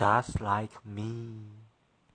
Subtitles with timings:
[0.00, 1.59] just like me.